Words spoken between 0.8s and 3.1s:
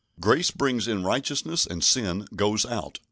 in righteousness and sin goes out.